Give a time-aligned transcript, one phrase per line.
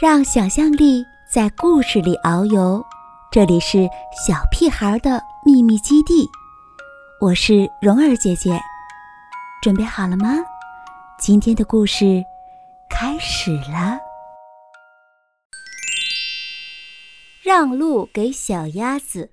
[0.00, 2.80] 让想象力在故事里遨游，
[3.32, 3.78] 这里是
[4.12, 6.24] 小屁孩的秘密基地。
[7.20, 8.60] 我是蓉儿姐姐，
[9.60, 10.36] 准备好了吗？
[11.18, 12.22] 今天的故事
[12.88, 13.98] 开始了。
[17.42, 19.32] 让路给小鸭子。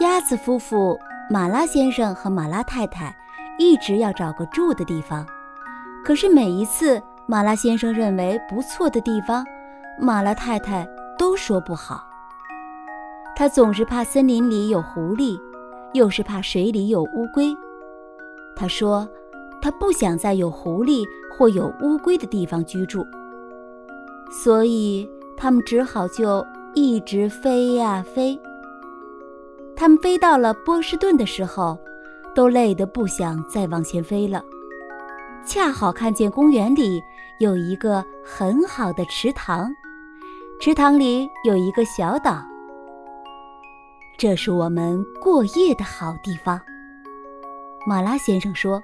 [0.00, 0.98] 鸭子夫妇
[1.30, 3.14] 马拉先生和马拉太太
[3.56, 5.24] 一直要找个住的地方，
[6.04, 7.00] 可是每一次。
[7.30, 9.46] 马拉先生认为不错的地方，
[10.00, 10.84] 马拉太太
[11.16, 12.04] 都说不好。
[13.36, 15.38] 他总是怕森林里有狐狸，
[15.92, 17.56] 又是怕水里有乌龟。
[18.56, 19.08] 他说，
[19.62, 21.04] 他不想在有狐狸
[21.38, 23.06] 或有乌龟的地方居住。
[24.42, 28.36] 所以他们只好就一直飞呀飞。
[29.76, 31.78] 他们飞到了波士顿的时候，
[32.34, 34.42] 都累得不想再往前飞了。
[35.46, 37.00] 恰好看见公园里
[37.40, 39.74] 有一个很好的池塘，
[40.60, 42.44] 池塘里有一个小岛。
[44.18, 46.60] 这是我们过夜的好地方，
[47.86, 48.82] 马拉先生说。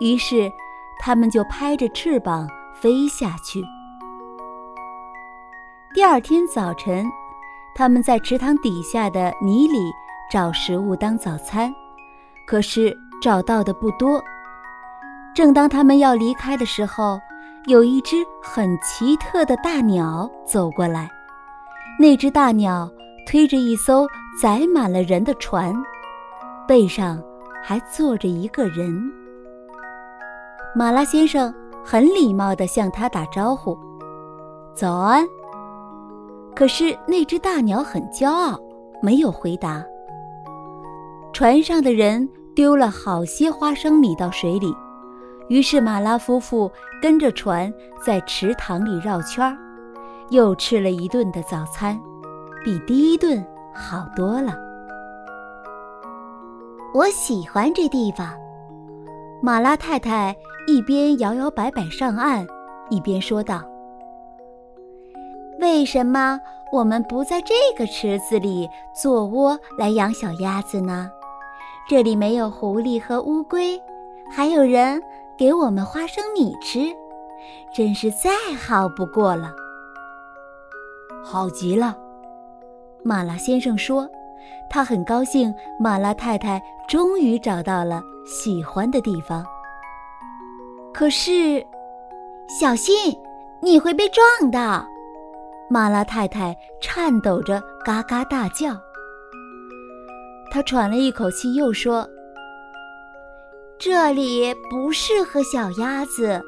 [0.00, 0.50] 于是，
[0.98, 3.62] 他们就拍着翅膀飞下去。
[5.94, 7.04] 第二天早晨，
[7.74, 9.92] 他们在池塘底下的泥里
[10.30, 11.70] 找食物当早餐，
[12.46, 14.24] 可是找到的不多。
[15.34, 17.20] 正当他们要离开的时候，
[17.66, 21.08] 有一只很奇特的大鸟走过来。
[21.98, 22.90] 那只大鸟
[23.26, 24.06] 推着一艘
[24.40, 25.72] 载满了人的船，
[26.66, 27.22] 背上
[27.62, 28.92] 还坐着一个人。
[30.74, 33.78] 马拉先生很礼貌地向他打招呼
[34.74, 35.24] ：“早安。”
[36.56, 38.58] 可是那只大鸟很骄傲，
[39.00, 39.84] 没有回答。
[41.32, 44.74] 船上的人丢了好些花生米到水里。
[45.52, 47.70] 于是马拉夫妇跟着船
[48.02, 49.54] 在池塘里绕圈儿，
[50.30, 52.00] 又吃了一顿的早餐，
[52.64, 54.56] 比第一顿好多了。
[56.94, 58.34] 我喜欢这地方，
[59.42, 60.34] 马拉太太
[60.66, 62.46] 一边摇摇摆摆上岸，
[62.88, 63.62] 一边说道
[65.60, 66.40] ：“为什么
[66.72, 71.10] 我们不在这个池子里做窝来养小鸭子呢？
[71.86, 73.78] 这里没有狐狸和乌龟，
[74.34, 74.98] 还有人。”
[75.38, 76.94] 给我们花生米吃，
[77.74, 79.52] 真是再好不过了。
[81.24, 81.96] 好极了，
[83.02, 84.08] 马拉先生说，
[84.68, 89.44] 他很高兴马拉太太终于找到了喜欢的地方。
[90.92, 91.64] 可是，
[92.48, 93.16] 小心，
[93.60, 94.86] 你会被撞到！
[95.70, 98.76] 马拉太太颤抖着嘎嘎大叫。
[100.50, 102.06] 他喘了一口气，又说。
[103.84, 106.40] 这里不适合小鸭子，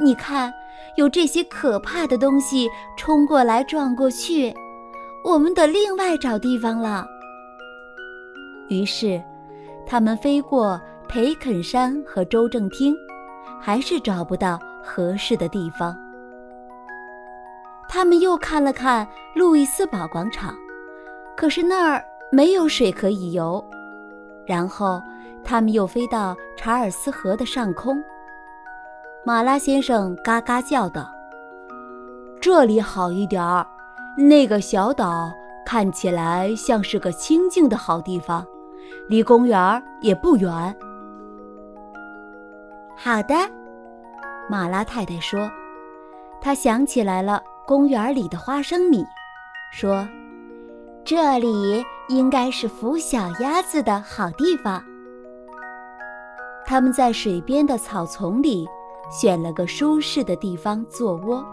[0.00, 0.52] 你看，
[0.96, 4.52] 有这些可怕的东西冲过来撞过去，
[5.22, 7.06] 我们得另外找地方了。
[8.70, 9.22] 于是，
[9.86, 12.92] 他们飞过培肯山和州政厅，
[13.60, 15.96] 还是找不到合适的地方。
[17.88, 20.56] 他们又看了看路易斯堡广场，
[21.36, 23.64] 可是那儿没有水可以游。
[24.44, 25.00] 然后。
[25.44, 28.02] 他们又飞到查尔斯河的上空。
[29.24, 31.10] 马拉先生嘎嘎叫道
[32.40, 33.66] ：“这里好一点儿，
[34.16, 35.30] 那个小岛
[35.66, 38.46] 看起来像是个清静的好地方，
[39.08, 40.50] 离公园也不远。”
[42.96, 43.34] 好的，
[44.48, 45.50] 马拉太太说。
[46.40, 49.04] 她想起来了公园里的花生米，
[49.70, 50.08] 说
[51.04, 54.82] ：“这里应该是孵小鸭子的好地方。”
[56.70, 58.64] 他们在水边的草丛里
[59.10, 61.44] 选了个舒适的地方做窝。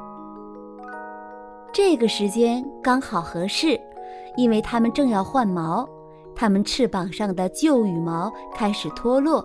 [1.74, 3.82] 这个时间刚好合适，
[4.36, 5.90] 因为它们正要换毛，
[6.36, 9.44] 它们翅膀上的旧羽毛开始脱落，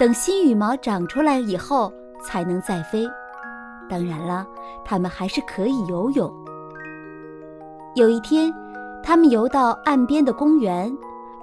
[0.00, 3.06] 等新羽毛长出来以后才能再飞。
[3.88, 4.44] 当然了，
[4.84, 6.28] 它们还是可以游泳。
[7.94, 8.52] 有一天，
[9.00, 10.92] 他们游到岸边的公园，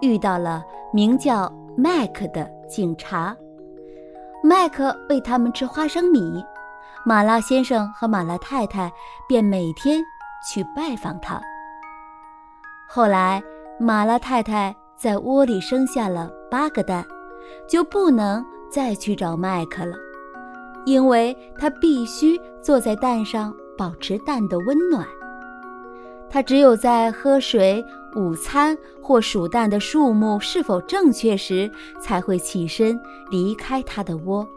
[0.01, 3.33] 遇到了名叫麦克的警察。
[4.43, 6.43] 麦克喂他们吃花生米，
[7.05, 8.91] 马拉先生和马拉太太
[9.27, 10.01] 便每天
[10.43, 11.39] 去拜访他。
[12.87, 13.41] 后来，
[13.79, 17.05] 马拉太太在窝里生下了八个蛋，
[17.69, 19.95] 就不能再去找麦克了，
[20.85, 25.05] 因为他必须坐在蛋上保持蛋的温暖。
[26.31, 27.83] 它只有在喝水、
[28.15, 31.69] 午餐或数蛋的数目是否正确时，
[31.99, 32.97] 才会起身
[33.29, 34.47] 离开它的窝。